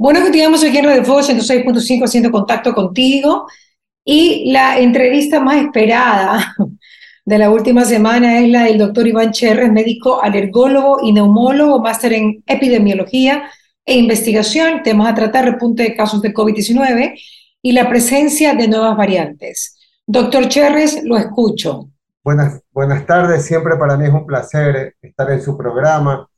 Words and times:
Bueno, 0.00 0.20
continuamos 0.20 0.62
aquí 0.62 0.78
en 0.78 0.84
Radio 0.84 1.04
Fuego 1.04 1.22
106.5 1.22 2.04
haciendo 2.04 2.30
contacto 2.30 2.72
contigo. 2.72 3.48
Y 4.04 4.52
la 4.52 4.78
entrevista 4.78 5.40
más 5.40 5.56
esperada 5.56 6.54
de 7.24 7.38
la 7.38 7.50
última 7.50 7.84
semana 7.84 8.38
es 8.38 8.48
la 8.48 8.62
del 8.62 8.78
doctor 8.78 9.08
Iván 9.08 9.32
Cherres, 9.32 9.72
médico 9.72 10.22
alergólogo 10.22 11.00
y 11.02 11.12
neumólogo, 11.12 11.80
máster 11.80 12.12
en 12.12 12.44
epidemiología 12.46 13.50
e 13.84 13.96
investigación, 13.98 14.84
temas 14.84 15.10
a 15.10 15.16
tratar, 15.16 15.46
repunte 15.46 15.82
de 15.82 15.96
casos 15.96 16.22
de 16.22 16.32
COVID-19 16.32 17.20
y 17.60 17.72
la 17.72 17.88
presencia 17.88 18.54
de 18.54 18.68
nuevas 18.68 18.96
variantes. 18.96 19.76
Doctor 20.06 20.48
Cherres, 20.48 21.02
lo 21.02 21.16
escucho. 21.16 21.90
Buenas, 22.22 22.62
buenas 22.70 23.04
tardes, 23.04 23.44
siempre 23.44 23.76
para 23.76 23.96
mí 23.96 24.04
es 24.04 24.12
un 24.12 24.26
placer 24.26 24.94
estar 25.02 25.28
en 25.32 25.42
su 25.42 25.56
programa 25.56 26.28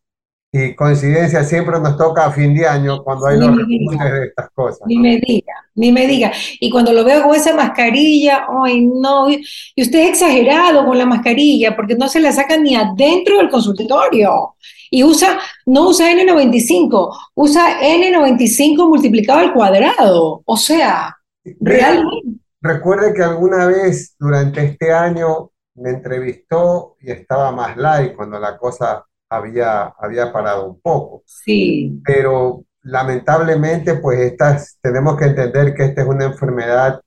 y 0.52 0.74
coincidencia 0.74 1.44
siempre 1.44 1.78
nos 1.78 1.96
toca 1.96 2.26
a 2.26 2.32
fin 2.32 2.54
de 2.54 2.66
año 2.66 3.04
cuando 3.04 3.26
hay 3.26 3.38
los 3.38 3.56
repuntes 3.56 4.12
de 4.12 4.24
estas 4.26 4.50
cosas. 4.50 4.80
Ni 4.86 4.98
me 4.98 5.18
diga, 5.18 5.54
ni 5.76 5.92
me 5.92 6.06
diga. 6.08 6.32
Y 6.58 6.70
cuando 6.70 6.92
lo 6.92 7.04
veo 7.04 7.22
con 7.22 7.36
esa 7.36 7.54
mascarilla, 7.54 8.46
ay 8.64 8.84
no, 8.84 9.30
y 9.30 9.42
usted 9.76 10.00
es 10.00 10.08
exagerado 10.10 10.84
con 10.84 10.98
la 10.98 11.06
mascarilla 11.06 11.76
porque 11.76 11.94
no 11.94 12.08
se 12.08 12.18
la 12.18 12.32
saca 12.32 12.56
ni 12.56 12.74
adentro 12.74 13.38
del 13.38 13.48
consultorio. 13.48 14.56
Y 14.90 15.04
usa, 15.04 15.38
no 15.66 15.88
usa 15.88 16.10
N95, 16.10 17.16
usa 17.34 17.80
N95 17.80 18.88
multiplicado 18.88 19.38
al 19.38 19.52
cuadrado. 19.52 20.42
O 20.44 20.56
sea, 20.56 21.16
realmente. 21.60 22.40
Recuerde 22.60 23.14
que 23.14 23.22
alguna 23.22 23.66
vez 23.66 24.16
durante 24.18 24.64
este 24.64 24.92
año 24.92 25.52
me 25.76 25.90
entrevistó 25.90 26.96
y 27.00 27.12
estaba 27.12 27.52
más 27.52 27.76
light 27.76 28.16
cuando 28.16 28.38
la 28.40 28.58
cosa 28.58 29.06
había, 29.30 29.84
había 29.98 30.32
parado 30.32 30.66
un 30.66 30.80
poco. 30.80 31.22
Sí. 31.24 32.00
Pero 32.04 32.64
lamentablemente, 32.82 33.94
pues 33.94 34.20
estas, 34.20 34.78
tenemos 34.82 35.16
que 35.16 35.26
entender 35.26 35.74
que 35.74 35.84
esta 35.84 36.02
es 36.02 36.08
una 36.08 36.26
enfermedad 36.26 37.00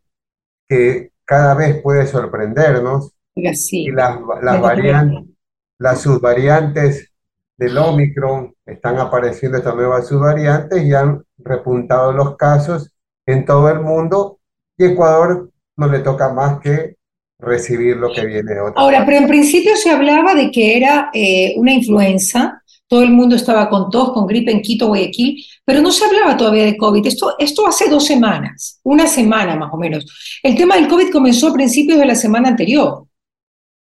que 0.67 1.11
cada 1.25 1.53
vez 1.53 1.81
puede 1.81 2.07
sorprendernos. 2.07 3.11
Sí. 3.53 3.85
Y 3.85 3.91
las, 3.91 4.17
las 4.41 4.61
variantes, 4.61 5.29
las 5.77 6.01
subvariantes 6.01 7.11
del 7.57 7.77
Omicron 7.77 8.53
están 8.65 8.97
apareciendo 8.97 9.57
estas 9.57 9.75
nuevas 9.75 10.07
subvariantes 10.07 10.83
y 10.83 10.93
han 10.93 11.23
repuntado 11.37 12.11
los 12.13 12.35
casos 12.37 12.93
en 13.25 13.45
todo 13.45 13.69
el 13.69 13.79
mundo 13.79 14.39
y 14.77 14.85
Ecuador 14.85 15.51
no 15.77 15.87
le 15.87 15.99
toca 15.99 16.33
más 16.33 16.59
que 16.59 16.97
recibir 17.43 17.97
lo 17.97 18.11
que 18.11 18.25
viene 18.25 18.53
de 18.53 18.61
otra 18.61 18.81
Ahora, 18.81 19.05
pero 19.05 19.17
en 19.17 19.27
principio 19.27 19.75
se 19.75 19.91
hablaba 19.91 20.33
de 20.33 20.51
que 20.51 20.77
era 20.77 21.09
eh, 21.13 21.53
una 21.57 21.73
influenza, 21.73 22.61
todo 22.87 23.03
el 23.03 23.11
mundo 23.11 23.35
estaba 23.35 23.69
con 23.69 23.89
tos, 23.89 24.13
con 24.13 24.27
gripe 24.27 24.51
en 24.51 24.61
Quito, 24.61 24.87
Guayaquil, 24.87 25.43
pero 25.65 25.81
no 25.81 25.91
se 25.91 26.05
hablaba 26.05 26.37
todavía 26.37 26.65
de 26.65 26.77
COVID. 26.77 27.05
Esto, 27.05 27.35
esto 27.39 27.67
hace 27.67 27.89
dos 27.89 28.05
semanas, 28.05 28.79
una 28.83 29.07
semana 29.07 29.55
más 29.55 29.73
o 29.73 29.77
menos. 29.77 30.39
El 30.43 30.55
tema 30.55 30.75
del 30.75 30.87
COVID 30.87 31.11
comenzó 31.11 31.47
a 31.47 31.53
principios 31.53 31.99
de 31.99 32.05
la 32.05 32.15
semana 32.15 32.49
anterior. 32.49 33.05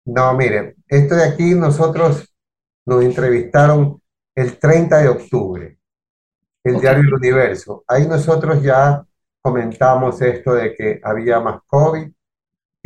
No, 0.07 0.35
mire, 0.35 0.77
esto 0.89 1.15
de 1.17 1.25
aquí 1.25 1.55
nosotros 1.55 2.33
nos 2.87 3.05
entrevistaron 3.05 4.01
el 4.35 4.59
30 4.59 4.99
de 4.99 5.09
octubre, 5.09 5.79
el 6.63 6.81
diario 6.81 7.03
El 7.03 7.15
Universo. 7.15 7.85
Ahí 7.89 8.07
nosotros 8.07 8.63
ya 8.63 9.05
comentamos 9.41 10.21
esto 10.23 10.55
de 10.55 10.75
que 10.75 11.01
había 11.03 11.41
más 11.41 11.61
COVID, 11.67 12.09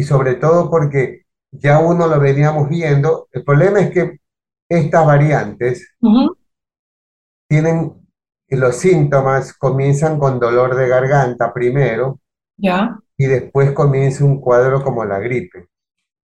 y 0.01 0.03
sobre 0.03 0.37
todo 0.37 0.71
porque 0.71 1.27
ya 1.53 1.79
uno 1.79 2.07
lo 2.07 2.19
veníamos 2.19 2.71
viendo. 2.71 3.29
El 3.33 3.45
problema 3.45 3.81
es 3.81 3.91
que 3.91 4.21
estas 4.67 5.05
variantes 5.05 5.95
tienen 7.47 7.93
los 8.49 8.77
síntomas 8.77 9.53
comienzan 9.53 10.19
con 10.19 10.41
dolor 10.41 10.75
de 10.75 10.89
garganta 10.89 11.53
primero 11.53 12.19
ya. 12.57 12.99
y 13.19 13.27
después 13.27 13.73
comienza 13.73 14.25
un 14.25 14.41
cuadro 14.41 14.83
como 14.83 15.05
la 15.05 15.19
gripe. 15.19 15.69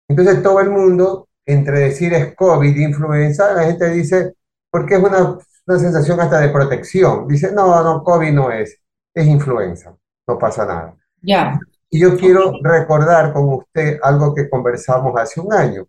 Entonces 0.09 0.43
todo 0.43 0.61
el 0.61 0.71
mundo, 0.71 1.29
entre 1.45 1.81
decir 1.81 2.15
es 2.15 2.35
COVID, 2.35 2.75
influenza, 2.75 3.53
la 3.53 3.65
gente 3.65 3.91
dice, 3.91 4.33
porque 4.71 4.95
es 4.95 5.03
una, 5.03 5.37
una 5.67 5.79
sensación 5.79 6.19
hasta 6.19 6.41
de 6.41 6.49
protección. 6.49 7.29
Dice, 7.29 7.53
no, 7.53 7.83
no, 7.85 8.03
COVID 8.03 8.33
no 8.33 8.51
es, 8.51 8.81
es 9.13 9.27
influenza, 9.27 9.95
no 10.27 10.39
pasa 10.39 10.65
nada. 10.65 10.97
Ya. 11.21 11.61
Y 11.91 12.01
yo 12.01 12.17
quiero 12.17 12.53
recordar 12.63 13.33
con 13.33 13.49
usted 13.55 13.99
algo 14.03 14.35
que 14.35 14.51
conversamos 14.51 15.19
hace 15.19 15.41
un 15.41 15.53
año. 15.53 15.87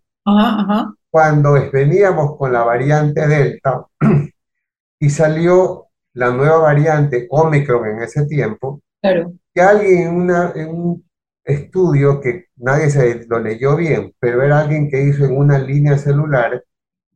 Cuando 1.10 1.54
veníamos 1.72 2.36
con 2.36 2.52
la 2.52 2.62
variante 2.62 3.26
Delta 3.26 3.86
y 5.00 5.10
salió 5.10 5.86
la 6.14 6.30
nueva 6.30 6.58
variante 6.58 7.26
Omicron 7.30 7.86
en 7.86 8.02
ese 8.02 8.26
tiempo, 8.26 8.80
claro. 9.00 9.32
que 9.54 9.60
alguien 9.60 10.30
en, 10.54 10.68
un 10.68 11.04
estudio 11.44 12.20
que 12.20 12.46
nadie 12.56 12.90
se 12.90 13.26
lo 13.26 13.38
leyó 13.38 13.76
bien, 13.76 14.12
pero 14.18 14.42
era 14.42 14.60
alguien 14.60 14.90
que 14.90 15.02
hizo 15.02 15.24
en 15.24 15.36
una 15.36 15.58
línea 15.58 15.96
celular, 15.96 16.62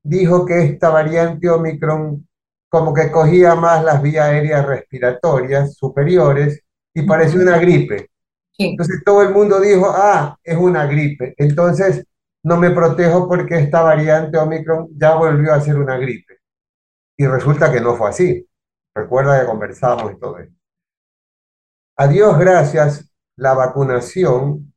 dijo 0.02 0.46
que 0.46 0.62
esta 0.62 0.88
variante 0.90 1.50
Omicron 1.50 2.26
como 2.68 2.94
que 2.94 3.10
cogía 3.10 3.54
más 3.54 3.84
las 3.84 4.00
vías 4.00 4.26
aéreas 4.28 4.64
respiratorias 4.64 5.74
superiores 5.74 6.62
y 6.94 7.02
parecía 7.02 7.42
una 7.42 7.58
gripe. 7.58 8.08
Entonces 8.58 9.02
todo 9.04 9.22
el 9.22 9.30
mundo 9.30 9.60
dijo, 9.60 9.92
ah, 9.94 10.38
es 10.42 10.56
una 10.56 10.86
gripe. 10.86 11.34
Entonces 11.36 12.06
no 12.44 12.56
me 12.56 12.70
protejo 12.70 13.28
porque 13.28 13.58
esta 13.58 13.82
variante 13.82 14.36
Omicron 14.38 14.88
ya 14.96 15.14
volvió 15.14 15.54
a 15.54 15.60
ser 15.60 15.78
una 15.78 15.96
gripe. 15.96 16.38
Y 17.16 17.26
resulta 17.26 17.72
que 17.72 17.80
no 17.80 17.96
fue 17.96 18.10
así. 18.10 18.48
Recuerda 18.94 19.40
que 19.40 19.46
conversamos 19.46 20.12
y 20.12 20.18
todo 20.18 20.38
esto. 20.38 20.54
A 21.96 22.08
Dios 22.08 22.38
gracias, 22.38 23.10
la 23.36 23.54
vacunación 23.54 24.72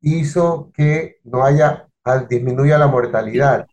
hizo 0.00 0.70
que 0.74 1.16
no 1.24 1.44
haya, 1.44 1.88
disminuya 2.28 2.78
la 2.78 2.88
mortalidad 2.88 3.66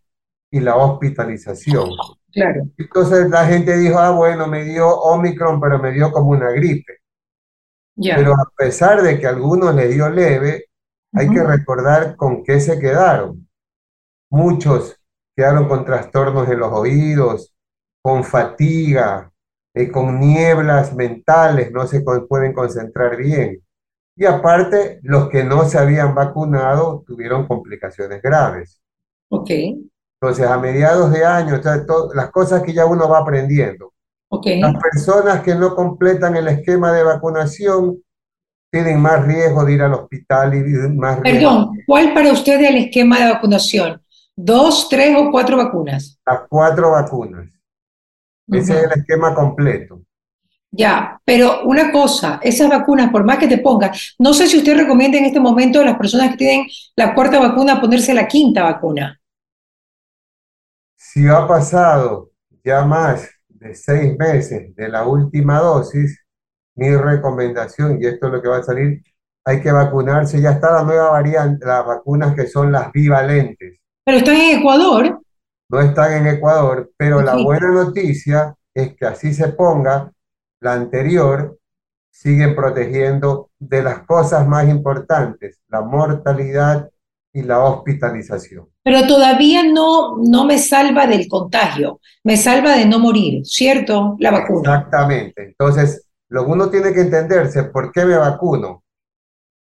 y 0.50 0.60
la 0.60 0.76
hospitalización. 0.76 1.90
Claro. 2.32 2.62
Entonces 2.78 3.28
la 3.28 3.44
gente 3.46 3.76
dijo, 3.76 3.98
ah, 3.98 4.10
bueno, 4.10 4.46
me 4.46 4.64
dio 4.64 4.88
Omicron, 4.88 5.60
pero 5.60 5.78
me 5.78 5.92
dio 5.92 6.10
como 6.10 6.30
una 6.30 6.50
gripe. 6.50 7.01
Pero 7.96 8.32
a 8.32 8.50
pesar 8.56 9.02
de 9.02 9.18
que 9.18 9.26
a 9.26 9.30
algunos 9.30 9.74
le 9.74 9.88
dio 9.88 10.08
leve, 10.08 10.66
hay 11.14 11.28
que 11.28 11.42
recordar 11.42 12.16
con 12.16 12.42
qué 12.42 12.58
se 12.60 12.78
quedaron. 12.78 13.48
Muchos 14.30 14.96
quedaron 15.36 15.68
con 15.68 15.84
trastornos 15.84 16.48
en 16.48 16.58
los 16.58 16.72
oídos, 16.72 17.54
con 18.02 18.24
fatiga, 18.24 19.30
eh, 19.74 19.90
con 19.90 20.18
nieblas 20.18 20.94
mentales, 20.94 21.70
no 21.70 21.86
se 21.86 22.02
pueden 22.02 22.52
concentrar 22.52 23.16
bien. 23.16 23.62
Y 24.16 24.26
aparte, 24.26 25.00
los 25.02 25.28
que 25.30 25.44
no 25.44 25.64
se 25.64 25.78
habían 25.78 26.14
vacunado 26.14 27.02
tuvieron 27.06 27.46
complicaciones 27.46 28.20
graves. 28.20 28.80
Ok. 29.30 29.50
Entonces, 30.20 30.46
a 30.46 30.58
mediados 30.58 31.10
de 31.10 31.24
año, 31.24 31.60
las 32.14 32.30
cosas 32.30 32.62
que 32.62 32.72
ya 32.74 32.84
uno 32.86 33.08
va 33.08 33.20
aprendiendo. 33.20 33.92
Las 34.44 34.76
personas 34.76 35.42
que 35.42 35.54
no 35.54 35.74
completan 35.74 36.36
el 36.36 36.48
esquema 36.48 36.90
de 36.92 37.02
vacunación 37.04 38.02
tienen 38.70 38.98
más 39.00 39.26
riesgo 39.26 39.64
de 39.64 39.74
ir 39.74 39.82
al 39.82 39.92
hospital 39.92 40.54
y 40.54 40.62
más 40.96 41.20
Perdón, 41.20 41.78
¿cuál 41.86 42.14
para 42.14 42.32
usted 42.32 42.58
es 42.60 42.70
el 42.70 42.76
esquema 42.76 43.18
de 43.18 43.32
vacunación? 43.32 44.00
¿Dos, 44.34 44.88
tres 44.88 45.14
o 45.18 45.30
cuatro 45.30 45.58
vacunas? 45.58 46.18
Las 46.24 46.40
cuatro 46.48 46.92
vacunas. 46.92 47.48
Ese 48.48 48.78
es 48.78 48.84
el 48.84 49.00
esquema 49.00 49.34
completo. 49.34 50.00
Ya, 50.70 51.20
pero 51.26 51.64
una 51.64 51.92
cosa, 51.92 52.40
esas 52.42 52.70
vacunas, 52.70 53.10
por 53.10 53.24
más 53.24 53.36
que 53.36 53.46
te 53.46 53.58
pongan, 53.58 53.92
no 54.18 54.32
sé 54.32 54.46
si 54.46 54.56
usted 54.56 54.74
recomienda 54.74 55.18
en 55.18 55.26
este 55.26 55.38
momento 55.38 55.80
a 55.80 55.84
las 55.84 55.98
personas 55.98 56.30
que 56.30 56.38
tienen 56.38 56.66
la 56.96 57.14
cuarta 57.14 57.38
vacuna 57.38 57.78
ponerse 57.78 58.14
la 58.14 58.26
quinta 58.26 58.62
vacuna. 58.62 59.20
Si 60.96 61.28
ha 61.28 61.46
pasado 61.46 62.30
ya 62.64 62.82
más 62.86 63.28
de 63.62 63.74
seis 63.74 64.16
meses 64.18 64.74
de 64.74 64.88
la 64.88 65.06
última 65.06 65.60
dosis, 65.60 66.24
mi 66.74 66.94
recomendación, 66.96 67.98
y 68.00 68.06
esto 68.06 68.26
es 68.26 68.32
lo 68.32 68.42
que 68.42 68.48
va 68.48 68.58
a 68.58 68.62
salir, 68.62 69.02
hay 69.44 69.60
que 69.60 69.70
vacunarse. 69.70 70.40
Ya 70.40 70.52
está 70.52 70.72
la 70.72 70.82
nueva 70.82 71.10
variante, 71.10 71.64
las 71.64 71.86
vacunas 71.86 72.34
que 72.34 72.46
son 72.46 72.72
las 72.72 72.90
bivalentes. 72.92 73.78
Pero 74.04 74.18
están 74.18 74.36
en 74.36 74.58
Ecuador. 74.58 75.20
No 75.68 75.80
están 75.80 76.12
en 76.12 76.26
Ecuador, 76.26 76.90
pero 76.96 77.22
la 77.22 77.36
buena 77.36 77.70
noticia 77.70 78.54
es 78.74 78.94
que 78.94 79.06
así 79.06 79.32
se 79.32 79.48
ponga, 79.48 80.10
la 80.60 80.74
anterior 80.74 81.58
siguen 82.10 82.54
protegiendo 82.54 83.50
de 83.58 83.82
las 83.82 84.00
cosas 84.00 84.46
más 84.46 84.68
importantes, 84.68 85.60
la 85.68 85.80
mortalidad 85.80 86.90
y 87.32 87.42
la 87.42 87.60
hospitalización. 87.64 88.68
Pero 88.82 89.06
todavía 89.06 89.62
no, 89.64 90.18
no 90.18 90.44
me 90.44 90.58
salva 90.58 91.06
del 91.06 91.28
contagio, 91.28 92.00
me 92.24 92.36
salva 92.36 92.76
de 92.76 92.86
no 92.86 92.98
morir, 92.98 93.44
¿cierto? 93.44 94.16
La 94.18 94.30
vacuna. 94.30 94.60
Exactamente. 94.60 95.42
Entonces, 95.44 96.06
lo 96.28 96.46
uno 96.46 96.68
tiene 96.70 96.92
que 96.92 97.00
entenderse, 97.00 97.64
¿por 97.64 97.92
qué 97.92 98.04
me 98.04 98.16
vacuno? 98.16 98.82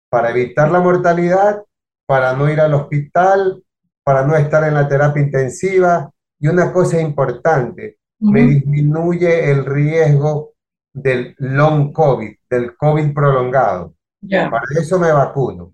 Para 0.09 0.31
evitar 0.31 0.71
la 0.71 0.81
mortalidad, 0.81 1.63
para 2.07 2.35
no 2.35 2.49
ir 2.51 2.61
al 2.61 2.75
hospital, 2.75 3.63
para 4.05 4.25
no 4.25 4.37
estar 4.37 4.65
en 4.65 4.75
la 4.75 4.89
terapia 4.89 5.23
intensiva. 5.23 6.11
Y 6.39 6.49
una 6.49 6.73
cosa 6.73 7.01
importante, 7.01 7.99
me 8.19 8.43
disminuye 8.43 9.51
el 9.51 9.65
riesgo 9.65 10.53
del 10.93 11.35
long 11.39 11.93
COVID, 11.93 12.35
del 12.49 12.77
COVID 12.77 13.13
prolongado. 13.13 13.95
Ya. 14.21 14.51
Para 14.51 14.65
eso 14.81 14.99
me 14.99 15.13
vacuno. 15.13 15.73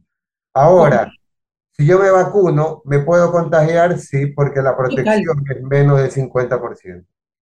Ahora, 0.55 1.11
si 1.73 1.87
yo 1.87 1.99
me 1.99 2.11
vacuno, 2.11 2.83
¿me 2.85 3.01
puedo 3.01 3.33
contagiar? 3.33 3.99
Sí, 3.99 4.27
porque 4.27 4.61
la 4.63 4.77
protección 4.77 5.45
es 5.51 5.63
menos 5.63 5.99
del 5.99 6.11
50%. 6.11 7.05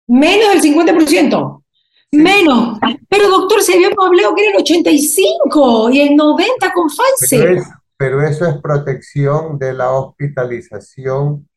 Menos 0.08 0.48
del 0.52 0.60
50%. 0.74 1.62
Menos. 2.12 2.78
Pero 3.08 3.28
doctor, 3.28 3.60
se 3.62 3.74
había 3.74 3.88
hablado 3.88 4.34
que 4.34 4.42
era 4.46 4.56
el 4.56 4.62
85 4.62 5.90
y 5.90 6.00
el 6.00 6.16
90 6.16 6.72
con 6.72 6.86
Pero, 6.88 7.16
Pfizer. 7.18 7.50
es- 7.58 7.68
pero 7.96 8.22
eso 8.22 8.46
es 8.46 8.56
protección 8.60 9.58
de 9.58 9.72
la 9.72 9.90
hospitalización 9.92 11.48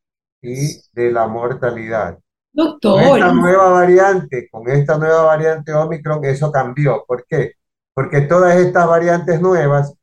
y 0.41 0.77
de 0.93 1.11
la 1.11 1.27
mortalidad. 1.27 2.13
Con 2.55 2.65
Doctor, 2.65 3.01
esta 3.19 3.33
nueva 3.33 3.69
variante, 3.69 4.49
con 4.49 4.67
esta 4.69 4.97
nueva 4.97 5.23
variante 5.23 5.73
Omicron, 5.73 6.25
eso 6.25 6.51
cambió. 6.51 7.03
¿Por 7.07 7.25
qué? 7.27 7.53
Porque 7.93 8.21
todas 8.21 8.55
estas 8.57 8.87
variantes 8.87 9.39
nuevas 9.41 9.93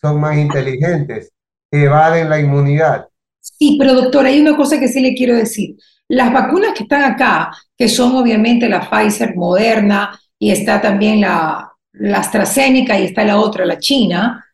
son 0.00 0.20
más 0.20 0.36
inteligentes, 0.36 1.32
evaden 1.70 2.28
la 2.30 2.38
inmunidad. 2.38 3.08
sí, 3.40 3.76
pero 3.78 3.94
doctor, 3.94 4.26
hay 4.26 4.40
una 4.40 4.56
cosa 4.56 4.78
que 4.78 4.88
sí 4.88 5.00
le 5.00 5.14
quiero 5.14 5.34
decir. 5.34 5.76
Las 6.08 6.32
vacunas 6.32 6.72
que 6.74 6.84
están 6.84 7.02
acá, 7.02 7.50
que 7.76 7.88
son 7.88 8.14
obviamente 8.16 8.68
la 8.68 8.88
Pfizer, 8.88 9.34
Moderna, 9.34 10.18
y 10.38 10.50
está 10.50 10.80
también 10.80 11.20
la, 11.20 11.72
la 11.92 12.18
AstraZeneca 12.18 12.98
y 12.98 13.06
está 13.06 13.24
la 13.24 13.38
otra, 13.38 13.64
la 13.64 13.78
China, 13.78 14.44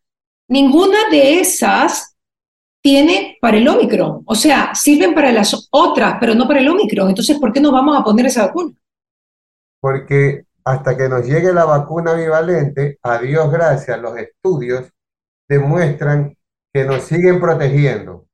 ninguna 0.48 1.08
de 1.10 1.40
esas 1.40 2.16
tiene 2.82 3.38
para 3.40 3.56
el 3.56 3.68
Omicron. 3.68 4.22
O 4.26 4.34
sea, 4.34 4.74
sirven 4.74 5.14
para 5.14 5.32
las 5.32 5.68
otras, 5.70 6.16
pero 6.20 6.34
no 6.34 6.46
para 6.46 6.60
el 6.60 6.68
Omicron. 6.68 7.08
Entonces, 7.08 7.38
¿por 7.38 7.52
qué 7.52 7.60
nos 7.60 7.72
vamos 7.72 7.98
a 7.98 8.04
poner 8.04 8.26
esa 8.26 8.46
vacuna? 8.46 8.72
Porque 9.80 10.44
hasta 10.64 10.96
que 10.96 11.08
nos 11.08 11.26
llegue 11.26 11.52
la 11.52 11.64
vacuna 11.64 12.14
bivalente, 12.14 12.98
a 13.02 13.18
Dios 13.18 13.50
gracias, 13.50 14.00
los 14.00 14.16
estudios 14.16 14.88
demuestran 15.48 16.36
que 16.72 16.84
nos 16.84 17.02
siguen 17.04 17.40
protegiendo, 17.40 18.26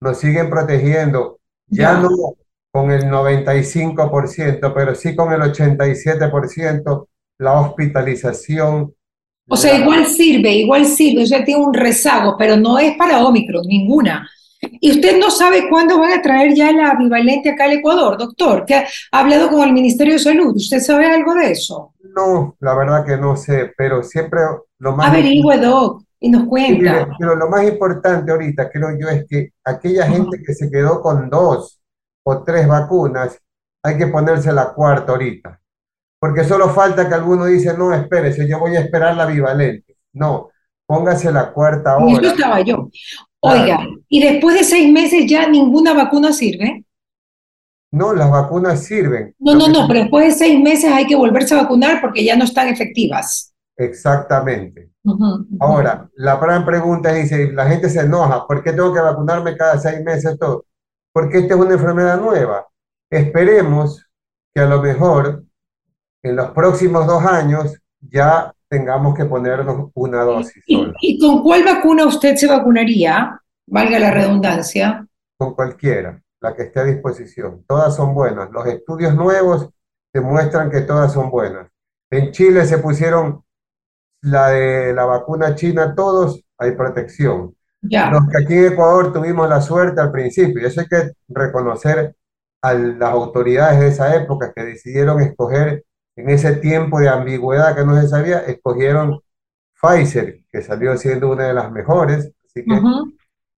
nos 0.00 0.18
siguen 0.18 0.50
protegiendo, 0.50 1.38
ya 1.68 1.92
Ya. 1.94 2.00
no 2.00 2.08
con 2.72 2.90
el 2.92 3.08
95%, 3.08 4.74
pero 4.74 4.94
sí 4.94 5.16
con 5.16 5.32
el 5.32 5.40
87%, 5.42 7.08
la 7.38 7.60
hospitalización. 7.60 8.94
O 9.48 9.56
sea, 9.56 9.74
la- 9.74 9.80
igual 9.80 10.06
sirve, 10.06 10.52
igual 10.52 10.84
sirve, 10.84 11.26
sea, 11.26 11.44
tiene 11.44 11.64
un 11.64 11.72
rezago, 11.74 12.36
pero 12.38 12.56
no 12.56 12.78
es 12.78 12.96
para 12.96 13.24
Omicron, 13.24 13.64
ninguna. 13.66 14.28
Y 14.80 14.90
usted 14.90 15.18
no 15.18 15.30
sabe 15.30 15.68
cuándo 15.70 15.98
van 15.98 16.12
a 16.12 16.20
traer 16.22 16.52
ya 16.54 16.72
la 16.72 16.94
bivalente 16.98 17.50
acá 17.50 17.64
al 17.64 17.74
Ecuador, 17.74 18.18
doctor, 18.18 18.64
que 18.66 18.74
ha 18.74 18.84
ha 19.12 19.20
hablado 19.20 19.48
con 19.48 19.62
el 19.62 19.72
Ministerio 19.72 20.14
de 20.14 20.18
Salud. 20.18 20.54
¿Usted 20.56 20.80
sabe 20.80 21.06
algo 21.06 21.34
de 21.34 21.52
eso? 21.52 21.94
No, 22.14 22.56
la 22.60 22.74
verdad 22.74 23.06
que 23.06 23.16
no 23.16 23.36
sé, 23.36 23.72
pero 23.76 24.02
siempre 24.02 24.40
lo 24.78 24.96
más 24.96 25.08
Averigüe, 25.10 25.58
doc, 25.58 26.02
y 26.20 26.28
nos 26.28 26.46
cuenta. 26.46 27.08
pero 27.18 27.36
lo 27.36 27.48
más 27.48 27.64
importante 27.64 28.30
ahorita, 28.30 28.70
creo 28.70 28.98
yo, 28.98 29.08
es 29.08 29.24
que 29.28 29.52
aquella 29.64 30.06
gente 30.06 30.42
que 30.44 30.54
se 30.54 30.70
quedó 30.70 31.00
con 31.00 31.30
dos 31.30 31.80
o 32.24 32.42
tres 32.42 32.66
vacunas, 32.66 33.38
hay 33.82 33.96
que 33.96 34.08
ponerse 34.08 34.52
la 34.52 34.72
cuarta 34.74 35.12
ahorita. 35.12 35.60
Porque 36.20 36.44
solo 36.44 36.68
falta 36.70 37.08
que 37.08 37.14
alguno 37.14 37.46
dice, 37.46 37.76
no, 37.76 37.94
espérese, 37.94 38.48
yo 38.48 38.58
voy 38.58 38.76
a 38.76 38.80
esperar 38.80 39.16
la 39.16 39.26
bivalente. 39.26 39.96
No, 40.12 40.50
póngase 40.86 41.30
la 41.30 41.52
cuarta 41.52 41.96
En 41.98 42.08
eso 42.08 42.16
ahora. 42.16 42.28
estaba 42.28 42.60
yo. 42.60 42.88
Claro. 43.40 43.62
Oiga, 43.62 43.86
y 44.08 44.20
después 44.20 44.56
de 44.56 44.64
seis 44.64 44.92
meses 44.92 45.24
ya 45.28 45.48
ninguna 45.48 45.94
vacuna 45.94 46.32
sirve. 46.32 46.84
No, 47.92 48.12
las 48.12 48.30
vacunas 48.30 48.84
sirven. 48.84 49.34
No, 49.38 49.54
no, 49.54 49.68
no, 49.68 49.86
pero 49.86 50.00
después 50.00 50.26
de 50.26 50.32
seis 50.32 50.60
meses 50.60 50.90
hay 50.92 51.06
que 51.06 51.14
volverse 51.16 51.54
a 51.54 51.62
vacunar 51.62 52.00
porque 52.00 52.24
ya 52.24 52.36
no 52.36 52.44
están 52.44 52.68
efectivas. 52.68 53.47
Exactamente. 53.78 54.90
Ahora, 55.60 56.10
la 56.16 56.36
gran 56.36 56.64
pregunta 56.66 57.16
es, 57.16 57.30
dice, 57.30 57.52
la 57.52 57.66
gente 57.66 57.88
se 57.88 58.00
enoja, 58.00 58.46
¿por 58.46 58.62
qué 58.62 58.72
tengo 58.72 58.92
que 58.92 59.00
vacunarme 59.00 59.56
cada 59.56 59.78
seis 59.78 60.02
meses 60.04 60.36
todo? 60.38 60.66
Porque 61.12 61.38
esta 61.38 61.54
es 61.54 61.60
una 61.60 61.74
enfermedad 61.74 62.20
nueva. 62.20 62.66
Esperemos 63.10 64.04
que 64.54 64.60
a 64.60 64.66
lo 64.66 64.82
mejor 64.82 65.44
en 66.22 66.36
los 66.36 66.50
próximos 66.50 67.06
dos 67.06 67.24
años 67.24 67.78
ya 68.00 68.52
tengamos 68.68 69.16
que 69.16 69.24
ponernos 69.24 69.90
una 69.94 70.22
dosis 70.24 70.62
¿Y, 70.66 70.74
sola, 70.74 70.92
y 71.00 71.18
con 71.18 71.42
cuál 71.42 71.64
vacuna 71.64 72.04
usted 72.06 72.34
se 72.36 72.46
vacunaría? 72.48 73.40
Valga 73.66 73.98
la 73.98 74.10
redundancia. 74.10 75.06
con 75.38 75.54
cualquiera, 75.54 76.20
la 76.40 76.54
que 76.54 76.64
esté 76.64 76.80
a 76.80 76.84
disposición. 76.84 77.64
Todas 77.66 77.94
son 77.94 78.12
buenas. 78.12 78.50
Los 78.50 78.66
estudios 78.66 79.14
nuevos 79.14 79.70
demuestran 80.12 80.68
que 80.70 80.80
todas 80.80 81.12
son 81.12 81.30
buenas. 81.30 81.68
En 82.10 82.32
Chile 82.32 82.66
se 82.66 82.78
pusieron 82.78 83.44
la 84.22 84.48
de 84.48 84.92
la 84.94 85.04
vacuna 85.04 85.54
china, 85.54 85.94
todos 85.94 86.44
hay 86.58 86.72
protección. 86.72 87.54
Ya. 87.82 88.10
Los 88.10 88.26
que 88.28 88.42
aquí 88.42 88.54
en 88.54 88.72
Ecuador 88.72 89.12
tuvimos 89.12 89.48
la 89.48 89.60
suerte 89.60 90.00
al 90.00 90.10
principio, 90.10 90.60
y 90.60 90.66
eso 90.66 90.80
hay 90.80 90.88
que 90.88 91.12
reconocer 91.28 92.16
a 92.62 92.74
las 92.74 93.10
autoridades 93.10 93.78
de 93.78 93.88
esa 93.88 94.16
época 94.16 94.52
que 94.52 94.64
decidieron 94.64 95.20
escoger 95.20 95.84
en 96.16 96.30
ese 96.30 96.56
tiempo 96.56 96.98
de 96.98 97.08
ambigüedad 97.08 97.76
que 97.76 97.84
no 97.84 98.00
se 98.00 98.08
sabía, 98.08 98.40
escogieron 98.40 99.20
Pfizer, 99.80 100.40
que 100.50 100.62
salió 100.62 100.96
siendo 100.96 101.30
una 101.30 101.46
de 101.46 101.54
las 101.54 101.70
mejores. 101.70 102.32
Así 102.44 102.64
que, 102.64 102.74
Ujú. 102.74 103.12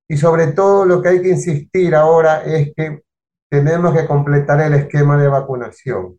y 0.07 0.17
sobre 0.19 0.49
todo 0.49 0.85
lo 0.85 1.01
que 1.01 1.09
hay 1.09 1.23
que 1.23 1.31
insistir 1.31 1.95
ahora 1.95 2.43
es 2.45 2.73
que 2.77 3.03
tenemos 3.49 3.95
que 3.95 4.07
completar 4.07 4.61
el 4.61 4.75
esquema 4.75 5.17
de 5.17 5.29
vacunación. 5.29 6.19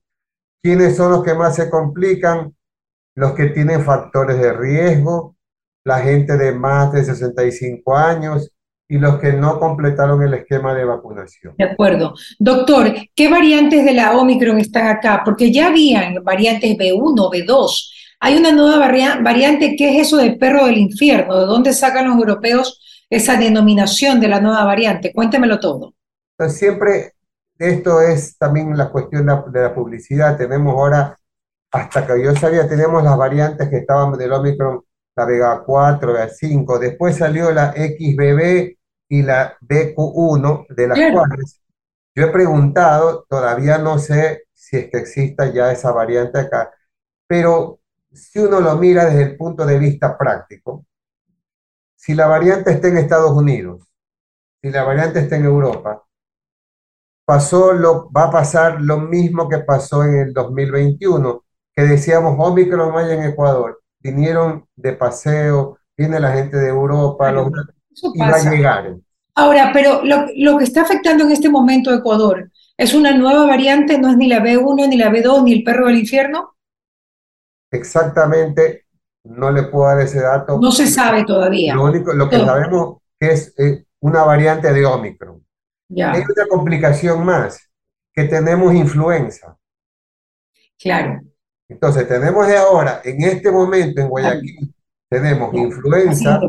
¿Quiénes 0.63 0.95
son 0.95 1.11
los 1.11 1.23
que 1.23 1.35
más 1.35 1.55
se 1.55 1.69
complican? 1.69 2.55
Los 3.15 3.33
que 3.33 3.47
tienen 3.47 3.83
factores 3.83 4.37
de 4.39 4.53
riesgo, 4.53 5.35
la 5.83 5.99
gente 5.99 6.37
de 6.37 6.53
más 6.53 6.91
de 6.93 7.03
65 7.03 7.95
años 7.95 8.51
y 8.87 8.97
los 8.97 9.19
que 9.19 9.33
no 9.33 9.59
completaron 9.59 10.21
el 10.21 10.33
esquema 10.33 10.73
de 10.73 10.85
vacunación. 10.85 11.55
De 11.57 11.63
acuerdo. 11.63 12.13
Doctor, 12.39 12.93
¿qué 13.15 13.29
variantes 13.29 13.85
de 13.85 13.93
la 13.93 14.17
Omicron 14.17 14.59
están 14.59 14.87
acá? 14.87 15.21
Porque 15.23 15.51
ya 15.51 15.67
habían 15.67 16.23
variantes 16.23 16.77
B1, 16.77 17.29
B2. 17.31 17.91
Hay 18.19 18.37
una 18.37 18.51
nueva 18.51 18.77
varia- 18.79 19.19
variante, 19.23 19.75
¿qué 19.77 19.95
es 19.97 20.07
eso 20.07 20.17
del 20.17 20.37
perro 20.37 20.65
del 20.65 20.77
infierno? 20.77 21.39
¿De 21.39 21.45
dónde 21.45 21.73
sacan 21.73 22.05
los 22.07 22.17
europeos 22.17 22.79
esa 23.09 23.37
denominación 23.37 24.19
de 24.19 24.27
la 24.27 24.39
nueva 24.41 24.63
variante? 24.65 25.11
Cuéntemelo 25.13 25.59
todo. 25.59 25.93
Siempre 26.49 27.13
esto 27.57 28.01
es 28.01 28.37
también 28.37 28.75
la 28.77 28.89
cuestión 28.89 29.25
de 29.25 29.35
de 29.51 29.61
la 29.61 29.73
publicidad. 29.75 30.37
Tenemos 30.37 30.73
ahora, 30.73 31.17
hasta 31.71 32.05
que 32.07 32.23
yo 32.23 32.35
sabía, 32.35 32.67
tenemos 32.67 33.03
las 33.03 33.17
variantes 33.17 33.69
que 33.69 33.77
estaban 33.77 34.13
del 34.17 34.33
Omicron, 34.33 34.83
la 35.15 35.25
Vega 35.25 35.63
4, 35.65 36.13
Vega 36.13 36.29
5, 36.29 36.79
después 36.79 37.17
salió 37.17 37.51
la 37.51 37.73
XBB 37.75 38.77
y 39.09 39.23
la 39.23 39.57
BQ1, 39.61 40.65
de 40.69 40.87
las 40.87 40.97
Claro. 40.97 41.13
cuales 41.13 41.61
yo 42.15 42.25
he 42.25 42.31
preguntado, 42.31 43.25
todavía 43.29 43.77
no 43.77 43.99
sé 43.99 44.43
si 44.53 44.77
es 44.77 44.89
que 44.91 44.97
exista 44.99 45.51
ya 45.51 45.71
esa 45.71 45.91
variante 45.91 46.39
acá, 46.39 46.71
pero 47.27 47.79
si 48.13 48.39
uno 48.39 48.59
lo 48.61 48.75
mira 48.77 49.05
desde 49.05 49.23
el 49.23 49.37
punto 49.37 49.65
de 49.65 49.79
vista 49.79 50.17
práctico, 50.17 50.85
si 51.95 52.13
la 52.15 52.27
variante 52.27 52.71
está 52.71 52.89
en 52.89 52.97
Estados 52.97 53.31
Unidos, 53.31 53.87
si 54.61 54.71
la 54.71 54.83
variante 54.83 55.19
está 55.21 55.37
en 55.37 55.45
Europa, 55.45 56.03
pasó 57.25 57.73
lo, 57.73 58.11
va 58.11 58.23
a 58.25 58.31
pasar 58.31 58.81
lo 58.81 58.97
mismo 58.99 59.47
que 59.49 59.59
pasó 59.59 60.03
en 60.03 60.15
el 60.17 60.33
2021, 60.33 61.43
que 61.75 61.83
decíamos 61.83 62.35
Omicron 62.37 62.89
no 62.91 62.97
hay 62.97 63.13
en 63.13 63.23
Ecuador. 63.23 63.81
Vinieron 63.99 64.65
de 64.75 64.93
paseo, 64.93 65.77
viene 65.97 66.19
la 66.19 66.33
gente 66.33 66.57
de 66.57 66.69
Europa, 66.69 67.31
los- 67.31 67.49
y 68.13 68.19
va 68.19 68.35
a 68.35 68.39
llegar. 68.51 68.95
Ahora, 69.35 69.71
pero 69.73 70.03
lo, 70.03 70.25
lo 70.35 70.57
que 70.57 70.63
está 70.65 70.81
afectando 70.81 71.23
en 71.23 71.31
este 71.31 71.49
momento 71.49 71.89
a 71.91 71.95
Ecuador 71.95 72.51
es 72.77 72.93
una 72.93 73.15
nueva 73.15 73.45
variante, 73.45 73.97
no 73.97 74.09
es 74.09 74.17
ni 74.17 74.27
la 74.27 74.39
B1, 74.39 74.87
ni 74.87 74.97
la 74.97 75.09
B2, 75.09 75.43
ni 75.43 75.53
el 75.53 75.63
perro 75.63 75.87
del 75.87 75.99
infierno. 75.99 76.55
Exactamente, 77.71 78.85
no 79.23 79.51
le 79.51 79.63
puedo 79.63 79.87
dar 79.87 80.01
ese 80.01 80.21
dato. 80.21 80.59
No 80.59 80.71
se 80.71 80.87
sabe 80.87 81.23
todavía. 81.23 81.75
Lo 81.75 81.85
único, 81.85 82.13
lo 82.13 82.29
que 82.29 82.37
sabemos 82.39 82.97
que 83.19 83.31
es 83.31 83.53
eh, 83.57 83.85
una 84.01 84.23
variante 84.23 84.73
de 84.73 84.85
Omicron. 84.85 85.45
Ya, 85.89 86.11
Hay 86.11 86.21
una 86.21 86.47
complicación 86.49 87.23
más, 87.25 87.69
que 88.13 88.23
tenemos 88.25 88.73
influenza. 88.73 89.57
claro. 90.77 91.21
Entonces, 91.71 92.05
tenemos 92.05 92.47
de 92.47 92.57
ahora, 92.57 92.99
en 93.01 93.23
este 93.23 93.49
momento 93.49 94.01
en 94.01 94.09
Guayaquil, 94.09 94.75
tenemos 95.09 95.53
influenza, 95.53 96.41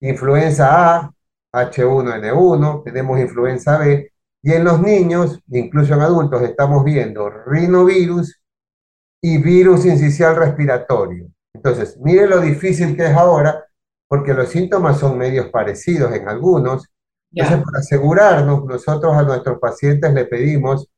influenza 0.00 0.96
A, 0.96 1.12
H1N1, 1.52 2.84
tenemos 2.84 3.18
influenza 3.18 3.78
B, 3.78 4.12
y 4.44 4.52
en 4.52 4.62
los 4.62 4.80
niños, 4.80 5.40
incluso 5.48 5.94
en 5.94 6.02
adultos, 6.02 6.40
estamos 6.42 6.84
viendo 6.84 7.28
rinovirus 7.30 8.40
y 9.20 9.38
virus 9.38 9.86
incisional 9.86 10.36
respiratorio. 10.36 11.26
Entonces, 11.52 11.98
miren 12.00 12.30
lo 12.30 12.40
difícil 12.40 12.96
que 12.96 13.06
es 13.06 13.12
ahora, 13.12 13.64
porque 14.06 14.34
los 14.34 14.50
síntomas 14.50 15.00
son 15.00 15.18
medios 15.18 15.48
parecidos 15.48 16.14
en 16.14 16.28
algunos. 16.28 16.88
Entonces, 17.32 17.64
para 17.64 17.78
asegurarnos, 17.80 18.64
nosotros 18.66 19.16
a 19.16 19.22
nuestros 19.22 19.58
pacientes 19.58 20.14
le 20.14 20.26
pedimos 20.26 20.88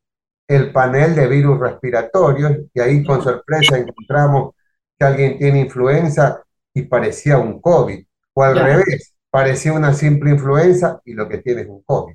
el 0.49 0.73
panel 0.73 1.15
de 1.15 1.27
virus 1.27 1.59
respiratorios 1.59 2.53
y 2.73 2.81
ahí 2.81 3.05
con 3.05 3.23
sorpresa 3.23 3.79
encontramos 3.79 4.55
que 4.99 5.05
alguien 5.05 5.39
tiene 5.39 5.61
influenza 5.61 6.43
y 6.73 6.83
parecía 6.83 7.39
un 7.39 7.61
COVID, 7.61 8.05
o 8.35 8.43
al 8.43 8.59
revés, 8.59 9.15
parecía 9.31 9.73
una 9.73 9.93
simple 9.95 10.31
influenza 10.31 11.01
y 11.05 11.15
lo 11.15 11.29
que 11.29 11.39
tiene 11.39 11.63
es 11.63 11.69
un 11.69 11.83
COVID. 11.83 12.15